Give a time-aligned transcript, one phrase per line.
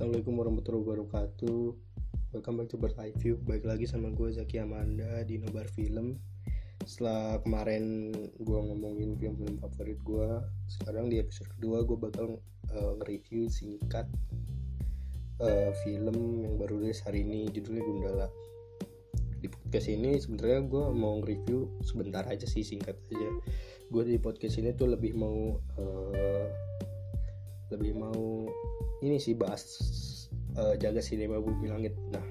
[0.00, 1.60] Assalamualaikum warahmatullahi wabarakatuh.
[2.32, 3.36] Welcome back to Bird Eye View.
[3.44, 6.16] Baik lagi sama gue Zaki Amanda di Nobar Film.
[6.88, 8.08] Setelah kemarin
[8.40, 10.40] gue ngomongin film-film favorit gue
[10.72, 12.40] Sekarang di episode kedua gue bakal
[12.72, 14.08] uh, nge-review singkat
[15.36, 18.28] uh, Film yang baru rilis hari ini judulnya Gundala.
[19.20, 23.28] Di podcast ini sebenarnya gue mau nge-review sebentar aja sih singkat aja.
[23.92, 26.48] Gue di podcast ini tuh lebih mau uh,
[27.70, 28.46] Lebih mau
[29.00, 29.64] ini sih bahas
[30.58, 31.94] uh, jaga sinema bumi langit.
[32.10, 32.24] Nah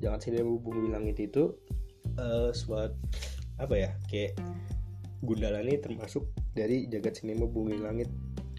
[0.00, 1.52] jangan sinema bumi langit itu
[2.16, 2.92] uh, suat
[3.60, 4.36] apa ya kayak
[5.20, 8.08] Gundala ini termasuk dari jagat sinema bumi langit.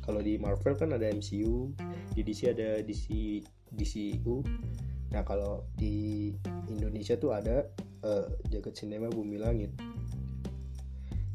[0.06, 1.74] Kalau di Marvel kan ada MCU
[2.14, 3.06] di DC ada DC
[3.72, 4.44] DCU
[5.12, 6.32] nah kalau di
[6.72, 7.68] Indonesia tuh ada
[8.06, 9.74] uh, jagat sinema bumi langit.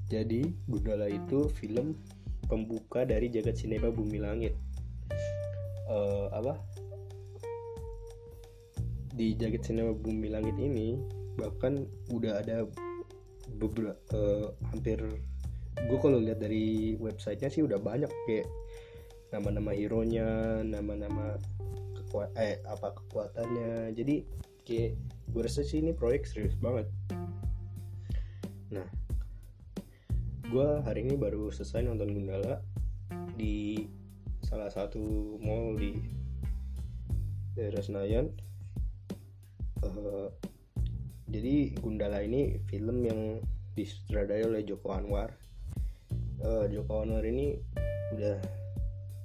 [0.07, 1.99] Jadi Gundala itu film
[2.47, 4.55] pembuka dari jagat sinema bumi langit.
[5.87, 6.59] Uh, apa?
[9.15, 10.99] Di jagat sinema bumi langit ini
[11.37, 12.65] bahkan udah ada
[13.61, 14.99] beberapa uh, hampir
[15.77, 18.49] gue kalau lihat dari websitenya sih udah banyak kayak
[19.29, 20.25] nama-nama hero nya
[20.65, 21.37] nama-nama
[22.01, 23.93] kekuat eh apa kekuatannya.
[23.93, 24.25] Jadi
[24.65, 24.97] kayak
[25.31, 26.89] gue rasa sih ini proyek serius banget.
[28.73, 28.89] Nah
[30.47, 32.63] gue hari ini baru selesai nonton Gundala
[33.35, 33.83] di
[34.47, 35.99] salah satu mall di
[37.59, 38.31] daerah Senayan.
[39.83, 40.31] Uh,
[41.27, 43.43] jadi Gundala ini film yang
[43.75, 45.35] disutradarai oleh Joko Anwar.
[46.39, 47.59] Uh, Joko Anwar ini
[48.15, 48.39] udah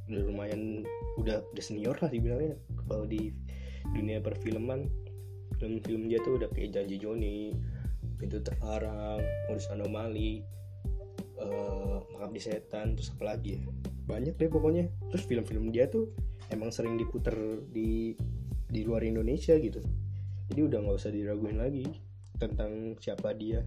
[0.10, 0.82] udah lumayan
[1.22, 2.58] udah udah senior lah dibilangnya.
[2.90, 3.30] Kalau di
[3.94, 4.90] dunia perfilman
[5.62, 7.54] film-film dia tuh udah kayak janji Joni
[8.18, 9.22] pintu terlarang
[9.54, 10.42] urus anomali
[11.42, 13.62] uh, setan terus apa lagi ya?
[14.08, 14.90] Banyak deh pokoknya.
[15.14, 16.14] Terus film-film dia tuh
[16.54, 17.36] emang sering diputer
[17.70, 18.16] di
[18.72, 19.84] di luar Indonesia gitu.
[20.52, 21.86] Jadi udah nggak usah diraguin lagi
[22.40, 23.62] tentang siapa dia.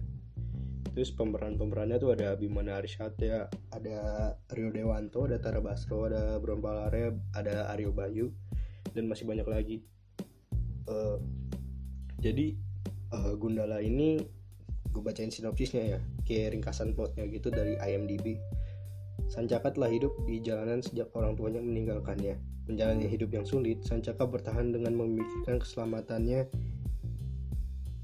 [0.95, 3.19] Terus pemeran-pemerannya tuh ada Bimana Arsyad
[3.75, 3.99] ada
[4.55, 8.31] Rio Dewanto ada Tara Basro ada Bron Palare ada Aryo Bayu
[8.95, 9.77] dan masih banyak lagi.
[10.87, 11.19] Uh,
[12.23, 12.55] jadi
[13.11, 14.23] uh, Gundala ini
[14.95, 18.39] gue bacain sinopsisnya ya kayak ringkasan plotnya gitu dari IMDb
[19.25, 22.37] Sancaka telah hidup di jalanan sejak orang tuanya meninggalkannya.
[22.69, 26.49] Menjalani hidup yang sulit, Sancaka bertahan dengan memikirkan keselamatannya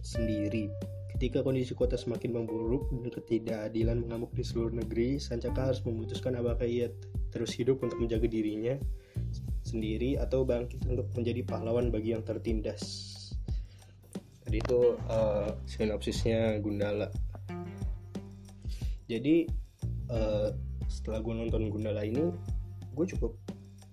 [0.02, 0.70] sendiri.
[1.14, 6.66] Ketika kondisi kota semakin memburuk dan ketidakadilan mengamuk di seluruh negeri, Sancaka harus memutuskan apakah
[6.66, 6.90] ia
[7.30, 8.76] terus hidup untuk menjaga dirinya
[9.62, 13.14] sendiri atau bangkit untuk menjadi pahlawan bagi yang tertindas.
[14.48, 14.80] Jadi itu
[15.10, 17.08] uh, sinopsisnya Gundala.
[19.06, 19.46] Jadi
[20.10, 20.50] uh,
[20.88, 22.32] setelah gue nonton Gundala ini
[22.92, 23.38] gue cukup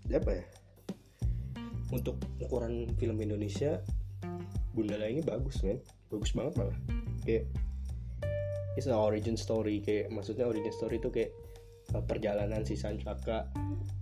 [0.08, 0.44] apa ya
[1.92, 3.80] untuk ukuran film Indonesia
[4.72, 5.82] Gundala ini bagus men.
[6.08, 6.78] Bagus banget malah.
[7.26, 7.50] Kayak
[8.78, 9.82] it's an origin story.
[9.82, 11.34] Kayak maksudnya origin story itu kayak
[11.92, 13.50] uh, perjalanan si Sancaka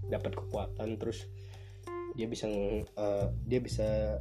[0.07, 1.27] dapat kekuatan terus
[2.17, 2.49] dia bisa
[2.97, 4.21] uh, dia bisa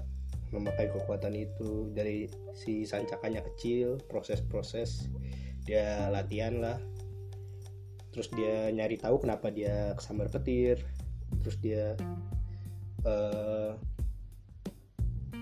[0.55, 5.11] memakai kekuatan itu dari si Sancakanya kecil proses-proses
[5.65, 6.77] dia latihan lah.
[8.13, 10.79] Terus dia nyari tahu kenapa dia kesambar petir.
[11.43, 11.97] Terus dia
[13.03, 13.75] uh,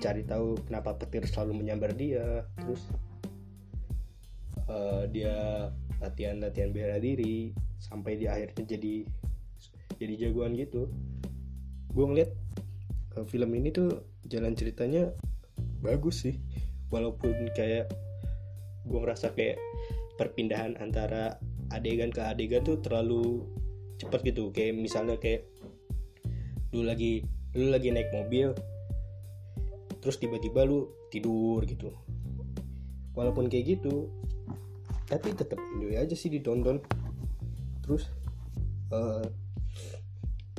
[0.01, 2.47] cari tahu kenapa petir selalu menyambar dia.
[2.57, 2.81] Terus
[4.71, 5.69] uh, dia
[6.01, 8.95] latihan-latihan bela diri sampai di akhirnya jadi
[9.99, 10.89] jadi jagoan gitu.
[11.93, 12.31] Gue ngeliat
[13.19, 15.11] uh, film ini tuh jalan ceritanya
[15.83, 16.35] bagus sih.
[16.93, 17.89] Walaupun kayak
[18.85, 19.57] gue ngerasa kayak
[20.19, 21.41] perpindahan antara
[21.73, 23.43] adegan ke adegan tuh terlalu
[23.97, 24.53] cepat gitu.
[24.53, 25.47] Kayak misalnya kayak
[26.73, 28.49] lu lagi lu lagi naik mobil
[30.01, 31.93] terus tiba-tiba lu tidur gitu.
[33.13, 34.09] Walaupun kayak gitu
[35.07, 36.81] tapi tetap enjoy aja sih ditonton.
[37.85, 38.09] Terus
[38.91, 39.25] uh,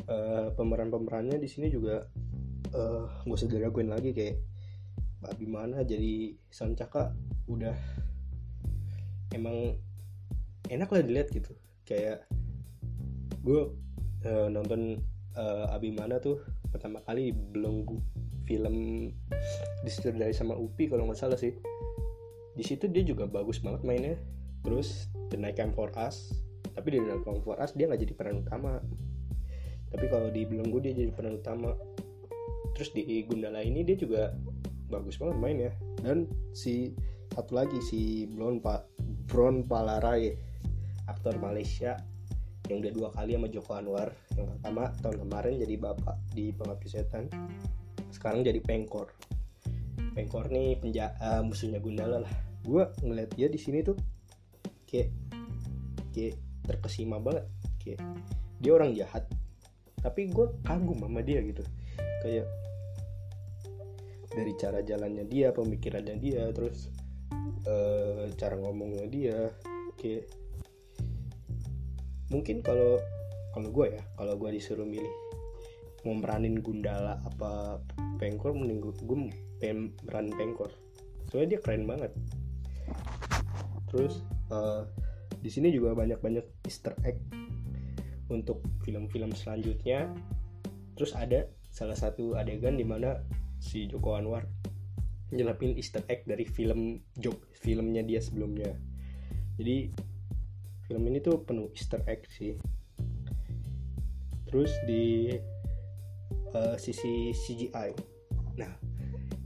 [0.08, 2.06] uh, pemeran-pemerannya di sini juga
[2.74, 4.42] uh, gak usah diraguin lagi kayak
[5.24, 5.80] Babi mana?
[5.80, 7.16] Jadi Sancaka?
[7.48, 7.72] Udah.
[9.32, 9.80] Emang
[10.68, 11.56] enak lah dilihat gitu.
[11.88, 12.28] Kayak
[13.40, 13.72] gue
[14.28, 15.00] uh, nonton
[15.36, 17.88] uh, Abimana tuh pertama kali belum
[18.44, 18.76] film
[20.04, 21.56] dari sama Upi kalau nggak salah sih.
[22.54, 24.16] Di situ dia juga bagus banget mainnya.
[24.60, 26.44] Terus The Night Come For Us
[26.74, 28.82] tapi di The Night Come For Us dia nggak jadi peran utama.
[29.88, 31.72] Tapi kalau di Belenggu dia jadi peran utama
[32.74, 34.34] terus di Gundala ini dia juga
[34.90, 35.72] bagus banget mainnya.
[36.02, 36.92] Dan si
[37.32, 38.86] satu lagi si Blon Pak
[39.26, 40.34] Bron Palarai
[41.08, 41.98] aktor Malaysia
[42.68, 44.08] yang udah dua kali sama Joko Anwar.
[44.36, 47.24] Yang pertama tahun kemarin jadi bapak di Pengabdi Setan
[48.14, 49.10] sekarang jadi pengkor.
[50.14, 52.34] Pengkor nih penja uh, musuhnya Gundala lah.
[52.64, 53.98] Gue ngeliat dia di sini tuh
[54.88, 55.12] kayak
[56.14, 57.44] kayak terkesima banget.
[57.82, 58.00] Kayak
[58.62, 59.28] dia orang jahat
[60.04, 61.64] tapi gue kagum sama dia gitu.
[62.20, 62.44] Kayak
[64.34, 66.90] dari cara jalannya dia pemikirannya dia terus
[67.70, 69.38] uh, cara ngomongnya dia
[69.98, 70.26] kayak
[72.28, 72.98] mungkin kalau
[73.54, 75.14] kalau gue ya kalau gue disuruh milih
[76.04, 77.80] mau meranin Gundala apa
[78.20, 79.18] Pengkor mending gue, gue
[79.58, 80.70] pengen meran Pengkor.
[81.32, 82.12] Soalnya dia keren banget.
[83.90, 84.22] Terus
[84.52, 84.84] uh,
[85.40, 87.18] di sini juga banyak-banyak Easter egg
[88.28, 90.12] untuk film-film selanjutnya.
[90.94, 93.18] Terus ada salah satu adegan di mana
[93.64, 94.44] si Joko Anwar
[95.32, 98.76] nyelapin Easter egg dari film joke filmnya dia sebelumnya.
[99.56, 99.88] Jadi
[100.84, 102.52] film ini tuh penuh Easter egg sih.
[104.44, 105.32] Terus di
[106.54, 107.90] uh, sisi CGI
[108.54, 108.70] nah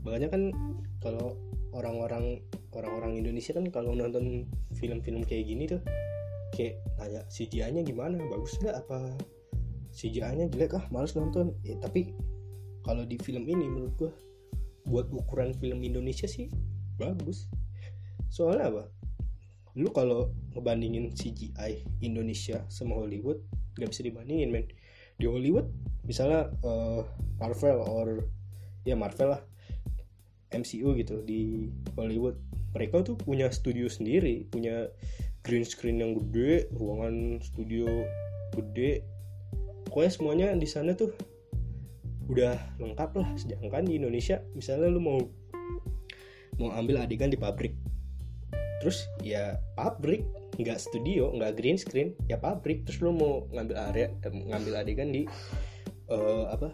[0.05, 0.53] makanya kan
[1.01, 1.33] kalau
[1.73, 2.37] orang-orang
[2.77, 4.45] orang-orang Indonesia kan kalau nonton
[4.77, 5.81] film-film kayak gini tuh
[6.53, 8.21] kayak nanya CGI-nya gimana?
[8.29, 8.85] Bagus nggak?
[8.85, 9.17] Apa
[9.93, 11.53] CGI-nya jelek ah males nonton.
[11.65, 12.13] Ya, tapi
[12.89, 14.11] kalau di film ini menurut gua
[14.89, 16.49] buat ukuran film Indonesia sih
[16.97, 17.45] bagus.
[18.33, 18.83] Soalnya apa?
[19.77, 23.45] Lu kalau ngebandingin CGI Indonesia sama Hollywood
[23.77, 24.65] nggak bisa dibandingin men.
[25.21, 25.69] Di Hollywood
[26.01, 27.05] misalnya uh,
[27.37, 28.25] Marvel or
[28.89, 29.41] ya Marvel lah
[30.49, 32.41] MCU gitu di Hollywood
[32.73, 34.89] mereka tuh punya studio sendiri punya
[35.45, 37.85] green screen yang gede ruangan studio
[38.57, 39.05] gede.
[39.85, 41.13] Pokoknya semuanya di sana tuh
[42.29, 43.29] udah lengkap lah.
[43.35, 45.19] Sedangkan di Indonesia misalnya lu mau
[46.61, 47.73] mau ambil adegan di pabrik.
[48.79, 50.23] Terus ya pabrik
[50.59, 52.85] nggak studio nggak green screen ya pabrik.
[52.85, 55.25] Terus lu mau ngambil area eh, ngambil adegan di
[56.13, 56.71] uh, apa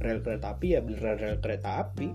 [0.00, 2.08] rel kereta api ya beneran rel kereta api.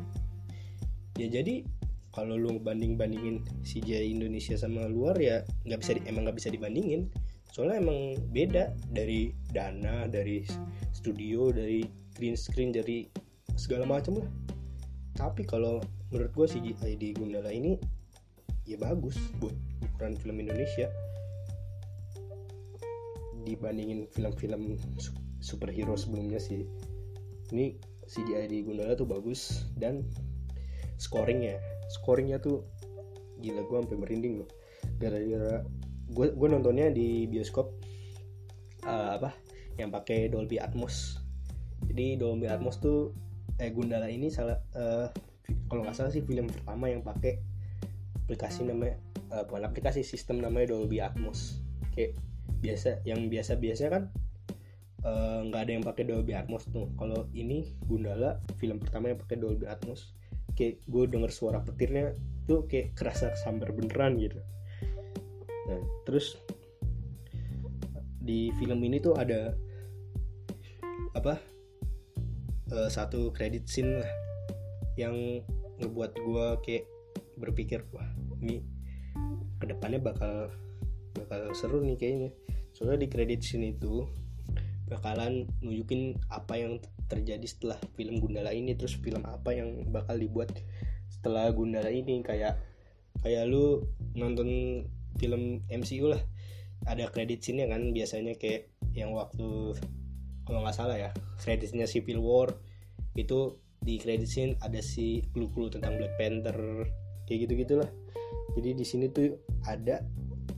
[1.16, 1.63] Ya jadi
[2.12, 6.50] kalau lu banding bandingin CGI Indonesia sama luar ya nggak bisa di, emang nggak bisa
[6.50, 7.12] dibandingin.
[7.51, 10.44] Soalnya emang beda dari dana dari
[10.92, 13.12] studio dari green screen dari
[13.59, 14.29] segala macam lah.
[15.15, 15.79] Tapi kalau
[16.12, 17.79] menurut gue CGI di Gundala ini
[18.67, 20.91] ya bagus buat ukuran film Indonesia.
[23.45, 24.79] Dibandingin film-film
[25.39, 26.65] superhero sebelumnya sih.
[27.53, 27.77] Ini
[28.09, 30.03] CGI di Gundala tuh bagus dan
[30.97, 31.59] scoringnya.
[31.91, 32.65] Scoringnya tuh
[33.39, 34.50] gila gue sampai merinding loh.
[34.97, 35.63] Gara-gara
[36.11, 37.71] gue gue nontonnya di bioskop
[38.85, 39.33] uh, apa
[39.75, 41.25] yang pakai Dolby Atmos
[41.95, 43.15] jadi Dolby Atmos tuh
[43.56, 45.07] eh Gundala ini salah uh,
[45.71, 47.39] kalau nggak salah sih film pertama yang pakai
[48.27, 49.00] aplikasi namanya
[49.31, 51.63] uh, bukan aplikasi sistem namanya Dolby Atmos.
[51.95, 52.19] Kayak
[52.59, 54.03] biasa yang biasa biasanya kan
[55.47, 56.92] nggak uh, ada yang pakai Dolby Atmos tuh.
[57.00, 60.12] Kalau ini Gundala film pertama yang pakai Dolby Atmos.
[60.59, 62.12] Kayak gue denger suara petirnya
[62.44, 64.44] tuh kayak kerasa sambar beneran gitu.
[65.71, 66.36] Nah terus
[68.19, 69.56] di film ini tuh ada
[71.15, 71.55] apa
[72.73, 74.13] uh, satu credit scene lah
[74.95, 75.44] yang
[75.83, 76.85] ngebuat gue kayak
[77.35, 78.07] berpikir wah
[78.39, 78.63] ini
[79.59, 80.51] ke depannya bakal
[81.15, 82.29] bakal seru nih kayaknya.
[82.75, 84.03] Soalnya di credit scene itu
[84.85, 86.78] bakalan nunjukin apa yang
[87.09, 90.51] terjadi setelah film Gundala ini terus film apa yang bakal dibuat
[91.09, 92.19] setelah Gundala ini.
[92.21, 92.59] Kayak
[93.23, 94.83] kayak lu nonton
[95.16, 96.21] film MCU lah.
[96.85, 99.73] Ada credit scene kan biasanya kayak yang waktu
[100.45, 101.09] kalau nggak salah ya
[101.42, 102.54] kreditnya Civil War
[103.18, 106.57] itu di credit scene ada si clue-clue tentang Black Panther
[107.25, 107.90] kayak gitu gitulah
[108.56, 109.35] jadi di sini tuh
[109.68, 109.99] ada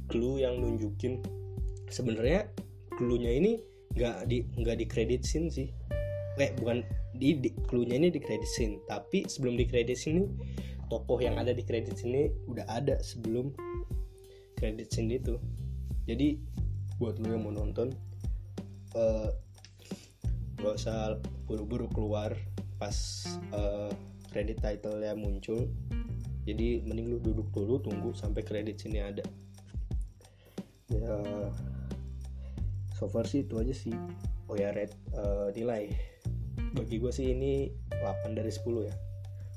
[0.08, 1.20] clue yang nunjukin
[1.90, 2.48] sebenarnya
[2.96, 3.60] clue-nya ini
[3.98, 5.68] nggak di nggak di credit scene sih.
[6.38, 6.86] Eh bukan
[7.18, 10.30] di, di clue-nya ini di credit scene tapi sebelum di credit scene
[10.88, 13.50] tokoh yang ada di credit scene udah ada sebelum
[14.54, 15.42] credit scene itu
[16.06, 16.38] jadi
[17.02, 17.90] buat lo yang mau nonton
[18.94, 19.34] uh,
[20.58, 22.34] gak usah buru-buru keluar
[22.78, 22.96] pas
[23.54, 23.94] uh,
[24.30, 25.70] credit title nya muncul
[26.48, 29.20] jadi mending lu duduk dulu tunggu sampai kredit sini ada.
[30.88, 31.20] Ya
[32.96, 33.92] so far sih itu aja sih.
[34.48, 35.92] Oh ya red uh, nilai.
[36.72, 37.68] Bagi gue sih ini
[38.00, 38.96] 8 dari 10 ya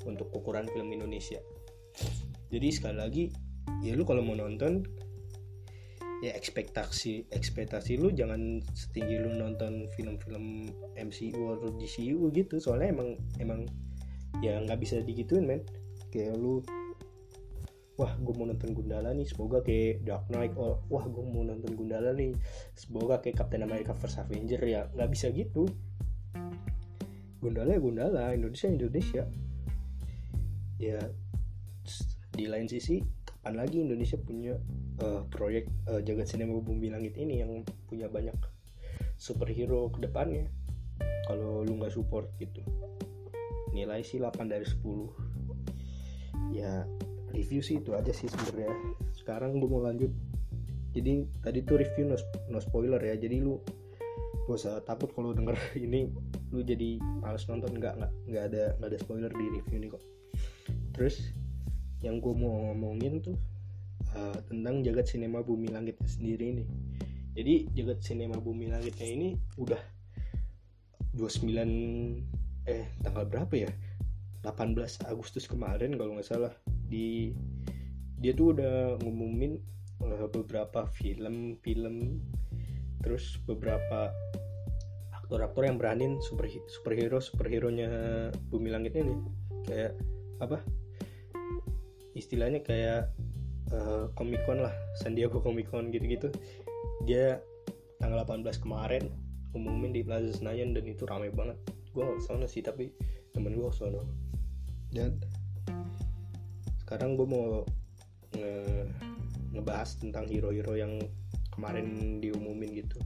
[0.02, 1.38] untuk ukuran film Indonesia.
[2.50, 3.24] Jadi sekali lagi
[3.86, 4.82] ya lu kalau mau nonton
[6.20, 12.60] ya ekspektasi ekspektasi lu jangan setinggi lu nonton film-film MCU atau DCU gitu.
[12.60, 13.08] Soalnya emang
[13.40, 13.60] emang
[14.44, 15.64] ya nggak bisa digituin men.
[16.12, 16.60] Kayak lu
[17.96, 21.76] wah gue mau nonton Gundala nih semoga kayak Dark Knight oh, wah gue mau nonton
[21.76, 22.32] Gundala nih
[22.72, 24.60] semoga kayak Captain America First Avenger.
[24.64, 25.64] Ya nggak bisa gitu.
[27.40, 29.24] Gundala ya Gundala Indonesia Indonesia.
[30.76, 31.00] Ya
[32.36, 34.60] di lain sisi kapan lagi Indonesia punya
[35.00, 38.36] uh, proyek uh, jagat sinema bumi langit ini yang punya banyak
[39.16, 40.44] superhero ke depannya
[41.24, 42.60] kalau lu nggak support gitu
[43.72, 46.84] nilai sih 8 dari 10 ya
[47.32, 48.74] review sih itu aja sih sebenarnya.
[49.14, 50.10] Sekarang gue mau lanjut.
[50.90, 52.18] Jadi tadi tuh review no,
[52.50, 53.14] no spoiler ya.
[53.14, 53.62] Jadi lu
[54.50, 55.54] gak usah takut kalau denger
[55.86, 56.10] ini
[56.50, 57.78] lu jadi males nonton.
[57.78, 60.02] Nggak nggak nggak ada nggak ada spoiler di review ini kok.
[60.94, 61.30] Terus
[62.00, 63.36] yang gue mau ngomongin tuh
[64.16, 66.64] uh, tentang jagat sinema bumi langitnya sendiri ini
[67.34, 69.78] jadi jagat sinema bumi langitnya ini udah
[71.14, 71.46] 29
[72.66, 73.70] eh tanggal berapa ya?
[74.42, 76.54] 18 Agustus kemarin kalau nggak salah.
[76.66, 77.34] Di
[78.20, 79.60] dia tuh udah ngumumin
[80.04, 82.20] uh, beberapa film-film
[83.00, 84.12] terus beberapa
[85.16, 87.88] aktor-aktor yang beranin super superhero superhero nya
[88.52, 89.16] bumi langit ini
[89.64, 89.96] kayak
[90.36, 90.60] apa
[92.20, 93.10] istilahnya kayak
[93.72, 96.28] uh, Comic Con lah San Diego Comic Con gitu-gitu.
[97.08, 97.40] Dia
[97.96, 99.08] tanggal 18 kemarin
[99.56, 101.56] umumin di Plaza Senayan dan itu ramai banget.
[101.90, 102.92] Gue gak ke sana sih tapi
[103.32, 104.00] temen gue ke sana.
[104.92, 105.18] Dan?
[106.84, 107.64] Sekarang gue mau
[108.36, 108.54] nge
[109.50, 111.00] ngebahas tentang hero-hero yang
[111.50, 112.98] kemarin diumumin gitu.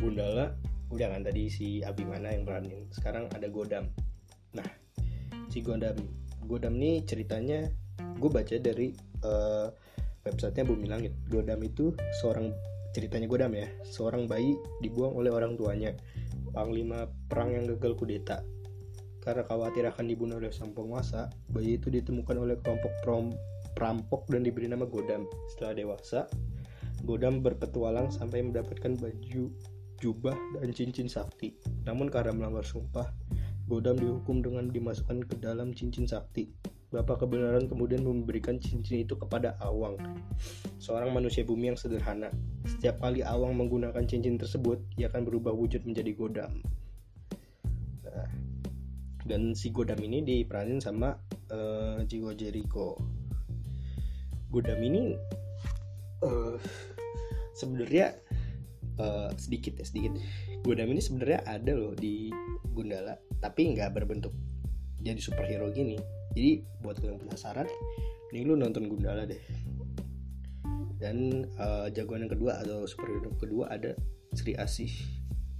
[0.00, 0.56] Gundala
[0.90, 2.90] udah kan tadi si Abimana yang beranin.
[2.90, 3.86] Sekarang ada Godam.
[4.54, 4.66] Nah
[5.50, 5.94] si Godam
[6.44, 7.68] Godam nih ceritanya
[8.20, 9.68] gue baca dari uh,
[10.24, 12.52] websitenya Bumi Langit Godam itu seorang
[12.94, 15.96] ceritanya Godam ya seorang bayi dibuang oleh orang tuanya
[16.54, 18.46] panglima perang yang gagal kudeta
[19.24, 23.32] karena khawatir akan dibunuh oleh sang penguasa, bayi itu ditemukan oleh kelompok prom,
[23.72, 25.24] perampok dan diberi nama Godam.
[25.48, 26.28] Setelah dewasa,
[27.08, 29.48] Godam berpetualang sampai mendapatkan baju,
[29.96, 31.56] jubah, dan cincin sakti.
[31.88, 33.08] Namun karena melanggar sumpah,
[33.64, 36.52] Godam dihukum dengan dimasukkan ke dalam cincin sakti.
[36.92, 39.98] Bapak kebenaran kemudian memberikan cincin itu kepada Awang,
[40.78, 42.30] seorang manusia bumi yang sederhana.
[42.68, 46.62] Setiap kali Awang menggunakan cincin tersebut, ia akan berubah wujud menjadi Godam
[49.24, 51.16] dan si Godam ini diperanin sama
[51.48, 53.00] uh, Jigo Jericho
[54.52, 55.16] Godam ini
[56.20, 56.60] uh,
[57.56, 58.12] sebenarnya
[59.00, 60.12] uh, sedikit ya sedikit
[60.64, 62.32] Godam ini sebenarnya ada loh di
[62.72, 64.32] Gundala tapi nggak berbentuk
[65.04, 66.00] jadi superhero gini
[66.32, 67.68] jadi buat kalian penasaran
[68.32, 69.44] ini lu nonton Gundala deh
[70.96, 73.92] dan uh, jagoan yang kedua atau superhero kedua ada
[74.32, 74.90] Sri Asih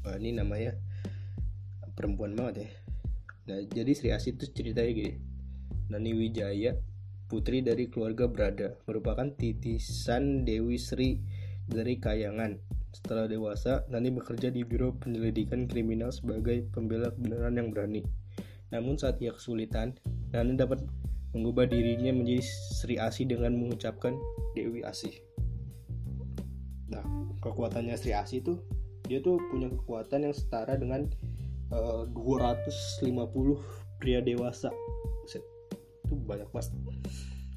[0.08, 0.72] uh, ini namanya
[1.94, 2.70] perempuan banget ya
[3.44, 5.12] Nah, jadi Sri Asih itu ceritanya gini.
[5.92, 6.80] Nani Wijaya,
[7.28, 11.20] putri dari keluarga Brada, merupakan titisan Dewi Sri
[11.68, 12.56] dari Kayangan.
[12.94, 18.06] Setelah dewasa, Nani bekerja di Biro Penyelidikan Kriminal sebagai pembela kebenaran yang berani.
[18.70, 19.98] Namun saat ia kesulitan,
[20.30, 20.78] Nani dapat
[21.34, 22.46] mengubah dirinya menjadi
[22.78, 24.14] Sri Asih dengan mengucapkan
[24.54, 25.10] Dewi Asih.
[26.86, 27.02] Nah,
[27.42, 28.62] kekuatannya Sri Asih itu
[29.10, 31.10] dia tuh punya kekuatan yang setara dengan
[31.74, 34.72] uh, eh, 250 pria dewasa
[36.04, 36.72] itu banyak banget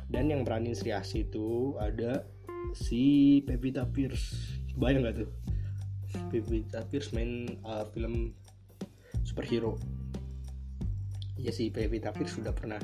[0.08, 2.24] dan yang berani Sri Asih itu ada
[2.75, 5.29] si Pevita Pierce bayang gak tuh?
[6.31, 8.31] Pevita Pierce main uh, film
[9.25, 9.75] superhero.
[11.38, 12.79] Ya si Pevita Pierce sudah pernah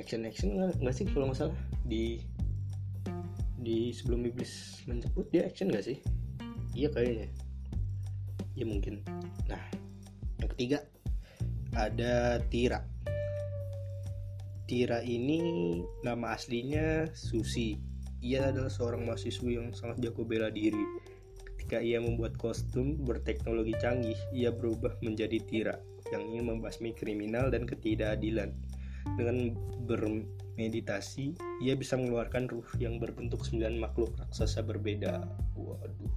[0.00, 1.58] action action nggak sih kalau nggak salah?
[1.86, 2.18] Di
[3.62, 6.02] di sebelum iblis menjemput dia action gak sih?
[6.74, 7.28] Iya kayaknya.
[8.58, 9.06] Ya mungkin.
[9.46, 9.62] Nah
[10.50, 10.82] ketiga
[11.76, 12.82] ada Tira.
[14.66, 15.40] Tira ini
[16.02, 17.91] nama aslinya Susi.
[18.22, 20.78] Ia adalah seorang mahasiswi yang sangat jago bela diri.
[21.58, 25.76] Ketika ia membuat kostum berteknologi canggih, ia berubah menjadi Tira
[26.14, 28.54] yang ingin membasmi kriminal dan ketidakadilan.
[29.18, 29.58] Dengan
[29.90, 31.34] bermeditasi,
[31.66, 35.26] ia bisa mengeluarkan ruh yang berbentuk sembilan makhluk raksasa berbeda.
[35.58, 36.14] Waduh.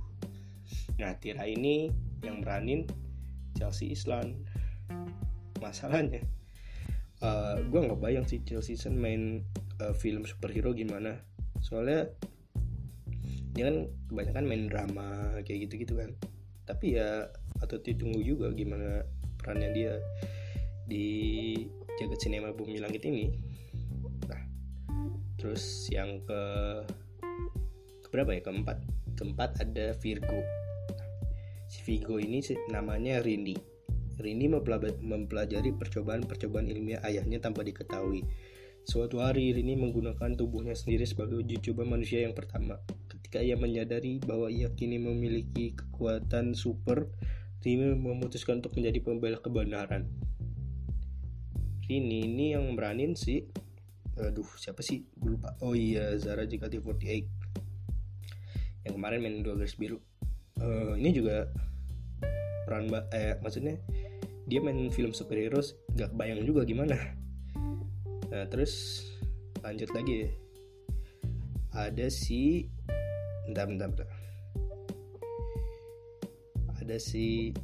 [1.01, 1.89] Nah, Tira ini
[2.21, 2.85] yang beranin
[3.57, 4.45] Chelsea Island
[5.63, 6.21] masalahnya
[7.23, 9.21] uh, eh, gue nggak bayang sih Chelsea Island main
[9.79, 11.15] uh, film superhero gimana
[11.65, 12.05] soalnya
[13.57, 16.13] dia kan kebanyakan main drama kayak gitu gitu kan.
[16.69, 17.25] Tapi ya
[17.65, 19.01] atau ditunggu juga gimana
[19.41, 19.93] perannya dia
[20.85, 21.57] di
[21.97, 23.33] jagat sinema bumi langit ini.
[24.29, 24.41] Nah
[25.41, 26.41] terus yang ke
[28.15, 28.41] berapa ya?
[28.47, 28.77] Keempat.
[29.19, 30.39] Keempat ada Virgo.
[31.67, 32.39] Si Vigo ini
[32.71, 33.59] namanya Rini.
[34.15, 34.47] Rini
[35.03, 38.23] mempelajari percobaan-percobaan ilmiah ayahnya tanpa diketahui.
[38.85, 42.77] Suatu hari Rini menggunakan tubuhnya sendiri sebagai uji coba manusia yang pertama.
[43.09, 47.09] Ketika ia menyadari bahwa ia kini memiliki kekuatan super,
[47.65, 50.05] Sakti memutuskan untuk menjadi pembela kebenaran.
[51.89, 53.41] Rini ini yang meranin sih
[54.21, 55.09] aduh siapa sih?
[55.17, 55.57] Gue lupa.
[55.65, 57.25] Oh iya Zara JKT48
[58.85, 59.97] yang kemarin main dua garis biru.
[60.61, 61.49] Uh, ini juga
[62.69, 62.85] peran
[63.17, 63.81] eh maksudnya
[64.45, 65.57] dia main film superhero
[65.97, 67.17] gak kebayang juga gimana
[68.35, 69.07] nah terus
[69.63, 70.27] lanjut lagi.
[70.27, 70.29] Ya
[71.71, 72.67] ada si
[73.47, 74.09] bentar bentar, bentar.
[76.83, 77.55] ada si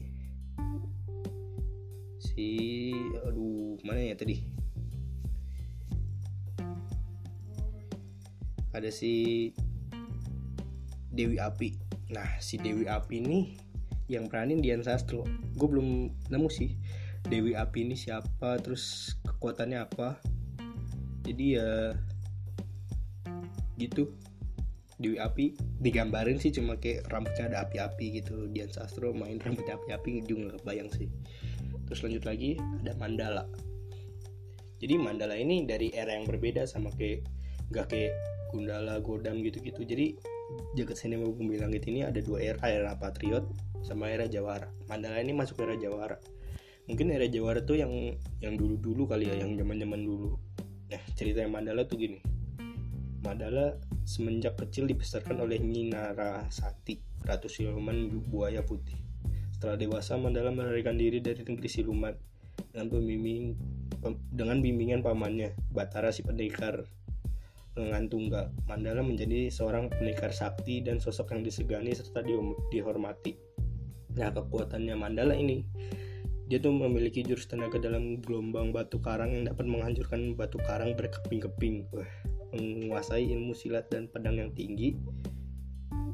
[2.24, 2.48] si
[3.28, 4.48] aduh mana ya tadi?
[8.72, 9.52] Ada si
[11.12, 11.76] Dewi Api.
[12.16, 13.60] Nah si Dewi Api ini
[14.08, 15.28] yang peranin Dian Sastro.
[15.60, 16.80] Gue belum nemu sih
[17.28, 20.31] Dewi Api ini siapa terus kekuatannya apa
[21.26, 21.70] jadi ya
[23.78, 24.14] gitu
[25.02, 30.26] Dewi Api digambarin sih cuma kayak rambutnya ada api-api gitu Dian Sastro main rambutnya api-api
[30.26, 31.10] juga gak kebayang sih
[31.90, 33.50] terus lanjut lagi ada Mandala
[34.82, 37.22] jadi Mandala ini dari era yang berbeda sama kayak
[37.70, 38.14] gak kayak
[38.52, 39.88] Gundala, Godam gitu-gitu.
[39.88, 40.20] Jadi
[40.76, 43.48] jagat sinema bumi langit ini ada dua era, era Patriot
[43.86, 44.68] sama era Jawara.
[44.92, 46.20] Mandala ini masuk era Jawara.
[46.92, 50.36] Mungkin era Jawara tuh yang yang dulu-dulu kali ya, yang zaman-zaman dulu.
[50.92, 52.20] Nah, cerita yang Mandala tuh gini.
[53.24, 59.00] Mandala semenjak kecil dibesarkan oleh Nyinara Sati, ratu siluman buaya putih.
[59.56, 62.12] Setelah dewasa, Mandala melarikan diri dari negeri siluman
[62.76, 63.56] dengan pembimbing
[64.34, 66.84] dengan bimbingan pamannya, Batara si pendekar
[67.80, 68.46] lengan tunggal.
[68.68, 72.20] Mandala menjadi seorang pendekar sakti dan sosok yang disegani serta
[72.74, 73.38] dihormati.
[74.18, 75.64] Nah, kekuatannya Mandala ini
[76.52, 81.88] dia tuh memiliki jurus tenaga dalam gelombang batu karang yang dapat menghancurkan batu karang berkeping-keping.
[82.52, 85.00] Menguasai ilmu silat dan pedang yang tinggi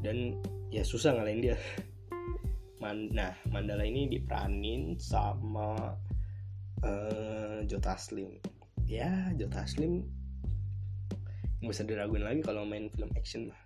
[0.06, 0.38] dan
[0.70, 1.58] ya susah ngalahin dia.
[2.86, 5.98] Man nah, Mandala ini diperanin sama
[6.86, 8.38] uh, Jotaslim.
[8.86, 10.06] Ya, Jotaslim
[11.58, 13.62] nggak usah diraguin lagi kalau main film action mah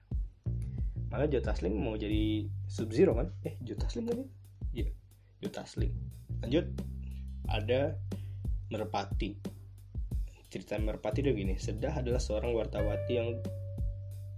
[1.11, 4.23] malah Joe Taslim mau jadi Sub Zero kan eh Joe Taslim kan
[4.71, 4.87] Joe
[5.49, 6.67] Taslim lanjut.
[7.51, 7.95] Ada
[8.71, 9.35] Merpati.
[10.51, 13.39] Cerita Merpati udah gini Sedah adalah seorang wartawati yang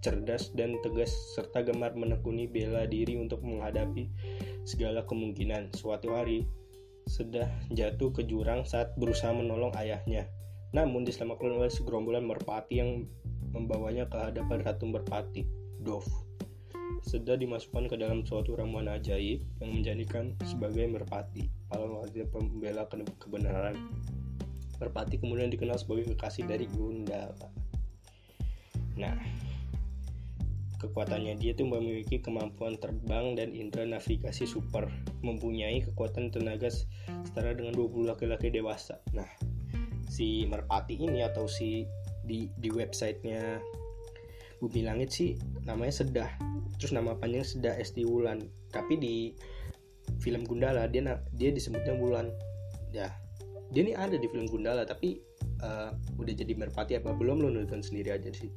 [0.04, 4.10] cerdas dan tegas serta gemar menekuni bela diri untuk menghadapi
[4.68, 5.72] segala kemungkinan.
[5.74, 6.44] Suatu hari
[7.04, 10.28] Sedah jatuh ke jurang saat berusaha menolong ayahnya.
[10.74, 13.06] Namun diselamatkan oleh segerombolan merpati yang
[13.54, 15.46] membawanya ke hadapan Ratu Merpati,
[15.84, 16.23] Dove.
[17.04, 22.88] Sudah dimasukkan ke dalam suatu ramuan ajaib yang menjadikan sebagai merpati, pahlawan wajib pembela
[23.20, 23.76] kebenaran.
[24.80, 27.52] Merpati kemudian dikenal sebagai kekasih dari Gundala.
[28.96, 29.20] Nah,
[30.80, 34.88] kekuatannya dia tuh memiliki kemampuan terbang dan indera navigasi super,
[35.24, 36.72] mempunyai kekuatan tenaga
[37.28, 39.00] setara dengan 20 laki-laki dewasa.
[39.12, 39.28] Nah,
[40.08, 41.88] si Merpati ini atau si
[42.24, 43.60] di di websitenya
[44.64, 45.36] Bumi Langit sih
[45.68, 46.32] namanya Sedah.
[46.80, 48.48] Terus nama panjang Sedah Esti Wulan.
[48.72, 49.16] Tapi di
[50.24, 52.32] film Gundala dia dia disebutnya Wulan.
[52.96, 53.12] Ya
[53.76, 55.20] dia ini ada di film Gundala tapi
[55.60, 58.48] uh, udah jadi merpati apa belum lo nonton sendiri aja sih.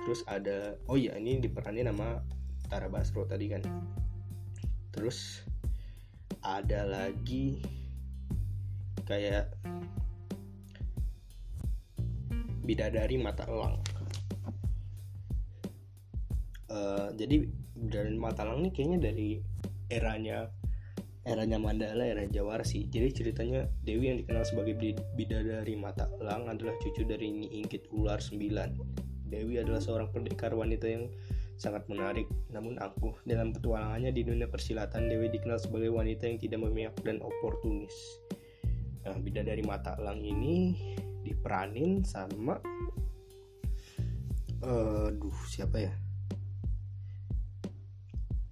[0.00, 2.24] Terus ada oh iya ini diperanin nama
[2.72, 3.60] Tara Basro tadi kan.
[4.88, 5.44] Terus
[6.40, 7.60] ada lagi
[9.04, 9.52] kayak
[12.64, 13.82] bidadari mata elang
[16.70, 17.44] uh, jadi
[17.76, 19.28] bidadari mata elang ini kayaknya dari
[19.90, 20.48] eranya
[21.28, 22.88] eranya Mandala era Jawara sih.
[22.88, 24.74] Jadi ceritanya Dewi yang dikenal sebagai
[25.14, 28.40] bidadari mata elang adalah cucu dari Nyi Ingkit Ular 9
[29.30, 31.06] Dewi adalah seorang pendekar wanita yang
[31.60, 32.26] sangat menarik.
[32.50, 37.20] Namun angkuh dalam petualangannya di dunia persilatan Dewi dikenal sebagai wanita yang tidak memihak dan
[37.22, 37.94] oportunis.
[39.06, 40.74] Nah bidadari mata elang ini
[41.20, 42.56] diperanin sama
[44.64, 45.92] uh, duh siapa ya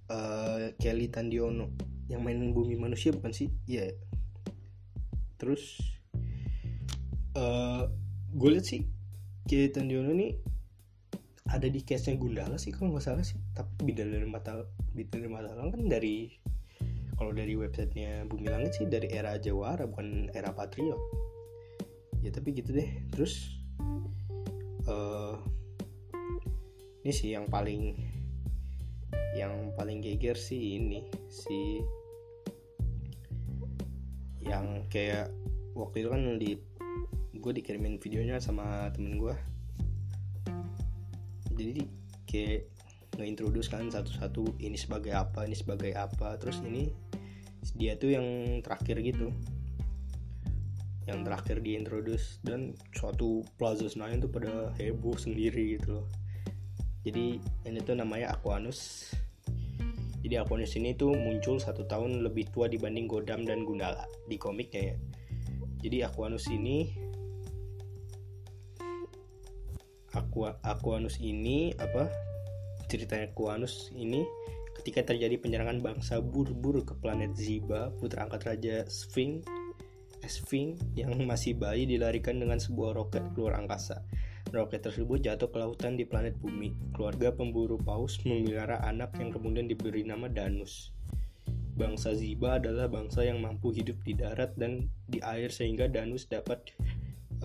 [0.09, 1.73] uh, Kelly Tandiono
[2.09, 3.49] yang main bumi manusia bukan sih?
[3.69, 3.93] Iya.
[3.93, 3.93] Yeah.
[5.39, 5.79] terus
[7.39, 7.87] uh,
[8.35, 8.83] gue liat sih
[9.47, 10.35] Kelly Tandiono ini
[11.49, 13.41] ada di case nya Gundala sih kalau nggak salah sih.
[13.57, 14.61] Tapi beda dari mata
[14.93, 16.29] beda dari mata kan dari
[17.17, 21.01] kalau dari websitenya Bumi Langit sih dari era Jawara bukan era Patriot
[22.21, 22.89] ya tapi gitu deh.
[23.09, 23.57] Terus
[24.85, 25.35] uh,
[27.01, 28.08] ini sih yang paling
[29.39, 31.79] yang paling geger sih ini si
[34.43, 35.31] yang kayak
[35.71, 36.51] waktu itu kan di
[37.39, 39.35] gue dikirimin videonya sama temen gue
[41.55, 41.83] jadi
[42.27, 42.61] kayak
[43.19, 46.39] ngeintroduce kan satu-satu ini sebagai apa ini sebagai apa.
[46.39, 46.87] Terus ini
[47.75, 48.27] dia tuh yang
[48.63, 49.35] terakhir gitu.
[51.03, 56.07] Yang terakhir diintroduce dan suatu Plaza Senayan tuh pada heboh sendiri gitu loh.
[57.03, 59.11] Jadi ini tuh namanya Aquanus
[60.29, 64.93] jadi Aquanus ini tuh muncul satu tahun lebih tua dibanding Godam dan Gundala di komiknya
[64.93, 64.95] ya
[65.81, 66.93] jadi Aquanus ini
[70.13, 72.13] Aqua, Aquanus ini apa
[72.85, 74.21] ceritanya Aquanus ini
[74.77, 79.49] ketika terjadi penyerangan bangsa Burbur ke planet Ziba putra angkat raja Sphinx
[80.29, 84.05] Sphinx yang masih bayi dilarikan dengan sebuah roket keluar angkasa.
[84.49, 86.73] Roket tersebut jatuh ke lautan di planet bumi.
[86.97, 90.89] Keluarga pemburu paus memelihara anak yang kemudian diberi nama Danus.
[91.77, 96.65] Bangsa Ziba adalah bangsa yang mampu hidup di darat dan di air sehingga Danus dapat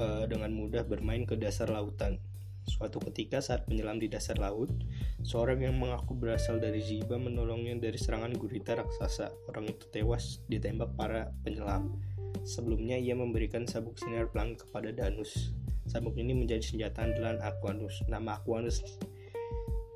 [0.00, 2.16] uh, dengan mudah bermain ke dasar lautan.
[2.64, 4.72] Suatu ketika saat menyelam di dasar laut,
[5.20, 9.28] seorang yang mengaku berasal dari Ziba menolongnya dari serangan gurita raksasa.
[9.52, 12.00] Orang itu tewas ditembak para penyelam.
[12.48, 15.52] Sebelumnya ia memberikan sabuk sinar pelangi kepada Danus.
[15.94, 18.02] Sabuk ini menjadi senjata andalan Aquanus.
[18.10, 18.82] Nama Aquanus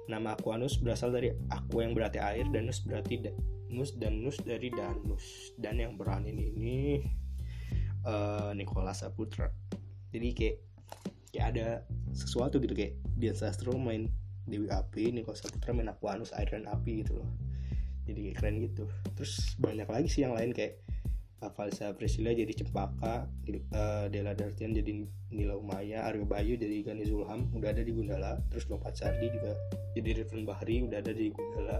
[0.06, 5.52] Nama Aquanus berasal dari aqua yang berarti air, Danus berarti Danus, Danus dari Danus.
[5.60, 7.02] Dan yang berani ini
[8.06, 9.52] uh, Nicholas Saputra.
[10.14, 10.56] Jadi kayak
[11.28, 11.66] kayak ada
[12.16, 14.08] sesuatu gitu kayak Dian Sastro main
[14.48, 17.28] Dewi Api, Nicholas Saputra main Aquanus, air dan api gitu loh.
[18.08, 18.88] Jadi kayak keren gitu.
[19.12, 20.80] Terus banyak lagi sih yang lain kayak
[21.38, 27.46] Avalsa Priscilla jadi Cempaka uh, Dela Dartian jadi Nila Umaya Aryo Bayu jadi Gani Zulham
[27.54, 28.42] udah ada di Gundala.
[28.50, 29.54] Terus Lompat Sardi juga
[29.94, 31.78] jadi Ridwan Bahri udah ada di Gundala.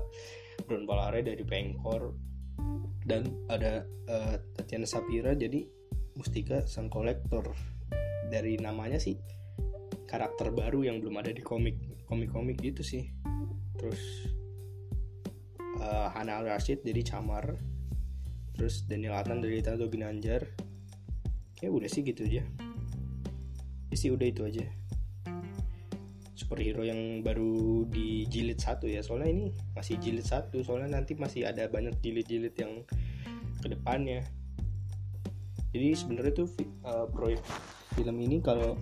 [0.62, 2.14] Bron Palare dari Pengkor.
[3.08, 5.66] Dan ada uh, Tatiana Sapira jadi
[6.14, 7.50] Mustika Sang Kolektor.
[8.30, 9.18] Dari namanya sih
[10.06, 13.10] karakter baru yang belum ada di komik komik-komik gitu sih.
[13.74, 14.30] Terus
[15.82, 17.58] uh, Hana Al Rashid jadi Camar
[18.58, 20.42] terus Daniel Atan dari Tato Ginanjar
[21.54, 22.42] kayak udah sih gitu aja.
[23.88, 24.66] Ya sih udah itu aja.
[26.34, 29.00] Superhero yang baru di jilid satu ya.
[29.00, 30.60] Soalnya ini masih jilid satu.
[30.66, 32.82] Soalnya nanti masih ada banyak jilid-jilid yang
[33.62, 34.26] ke depannya
[35.72, 36.48] jadi sebenarnya tuh
[36.88, 37.44] uh, proyek
[37.92, 38.78] film ini kalau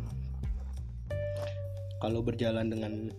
[1.98, 3.10] kalau berjalan dengan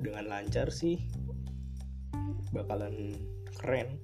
[0.00, 1.00] dengan lancar sih
[2.52, 3.16] bakalan
[3.60, 4.00] keren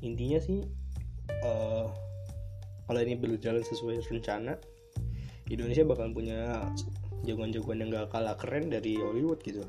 [0.00, 0.62] intinya sih
[1.42, 1.90] uh,
[2.88, 4.56] kalau ini berjalan sesuai rencana
[5.48, 6.68] Indonesia bakal punya
[7.24, 9.64] jagoan-jagoan yang gak kalah keren dari Hollywood gitu.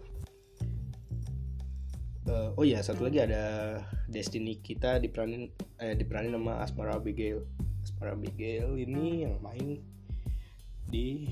[2.29, 3.43] Uh, oh iya satu lagi ada
[4.05, 5.49] Destiny kita diperanin
[5.81, 7.41] eh, diperanin nama Asmara Abigail.
[7.81, 9.81] Asmara Abigail ini yang main
[10.89, 11.25] di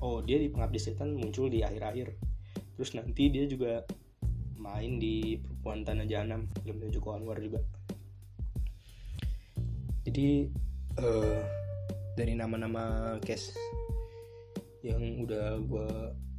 [0.00, 2.08] oh dia di Pengabdi Setan muncul di akhir-akhir.
[2.78, 3.84] Terus nanti dia juga
[4.56, 7.60] main di Perempuan Tanah Jahanam filmnya Joko Anwar juga
[10.02, 10.50] jadi
[10.98, 11.38] uh,
[12.18, 13.54] dari nama-nama case
[14.82, 15.88] yang udah gue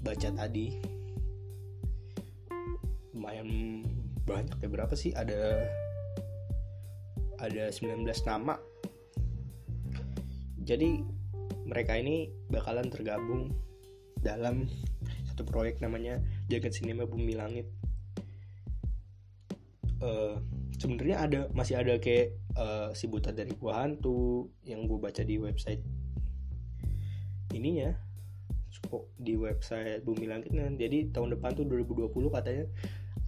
[0.04, 0.76] baca tadi
[3.16, 3.80] lumayan
[4.28, 4.68] banyak ya.
[4.68, 5.16] Berapa sih?
[5.16, 5.64] Ada
[7.40, 8.60] ada 19 nama.
[10.64, 11.04] Jadi
[11.64, 13.52] mereka ini bakalan tergabung
[14.20, 14.68] dalam
[15.28, 16.20] satu proyek namanya
[16.52, 17.68] Jagat Sinema Bumi Langit.
[20.04, 20.36] Uh,
[20.78, 25.38] sebenarnya ada masih ada kayak uh, si buta dari gua hantu yang gue baca di
[25.38, 25.82] website
[27.54, 27.94] ininya.
[29.18, 30.76] Di website Bumi Langit kan.
[30.76, 32.66] Jadi tahun depan tuh 2020 katanya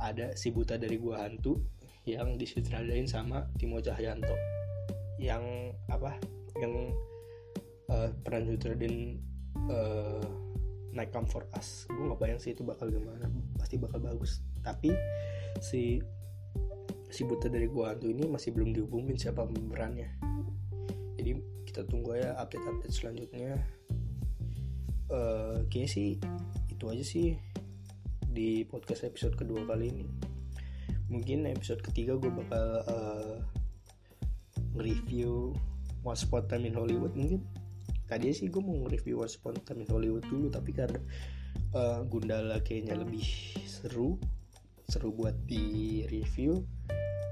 [0.01, 1.61] ada si buta dari gua hantu
[2.05, 4.35] yang disutradain sama Timo Cahyanto.
[5.17, 6.17] Yang apa?
[6.59, 6.93] Yang
[7.89, 9.21] uh, peran sutradain
[9.69, 10.21] uh,
[10.93, 11.89] Night Come For Us.
[11.91, 13.27] Gue nggak bayang sih itu bakal gimana.
[13.57, 14.45] Pasti bakal bagus.
[14.61, 14.93] Tapi
[15.59, 15.99] si
[17.15, 20.35] si buta dari gua hantu ini masih belum dihubungin siapa pemerannya
[21.25, 23.57] jadi kita tunggu ya update-update selanjutnya.
[25.09, 26.09] Uh, kayaknya sih
[26.69, 27.33] itu aja sih
[28.29, 30.05] di podcast episode kedua kali ini.
[31.09, 33.37] Mungkin episode ketiga gue bakal uh,
[34.77, 35.57] nge-review
[36.05, 37.41] Once Upon Time in Hollywood mungkin.
[38.05, 41.01] Tadi sih gue mau nge-review Once Upon Time in Hollywood dulu tapi karena
[41.73, 43.25] uh, Gundala kayaknya lebih
[43.65, 44.21] seru
[44.85, 46.61] seru buat di review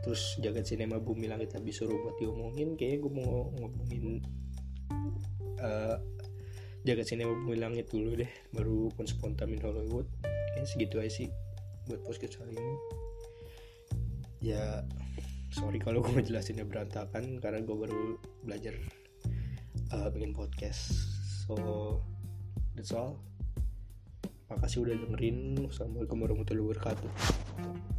[0.04, 4.20] terus jagat sinema bumi langit habis suruh buat diomongin kayaknya gue mau ngomongin
[5.63, 5.96] uh,
[6.84, 10.08] jagat sinema bumi langit dulu deh baru konspontamin Hollywood.
[10.22, 11.28] Kayaknya segitu aja sih
[11.88, 12.76] buat podcast kali ini.
[14.44, 14.84] Ya
[15.56, 18.76] sorry kalau gue jelasinnya berantakan karena gue baru belajar
[19.96, 20.92] uh, bikin podcast.
[21.48, 21.56] So
[22.76, 23.24] that's all.
[24.52, 25.72] Makasih udah dengerin.
[25.72, 27.93] Assalamualaikum warahmatullahi wabarakatuh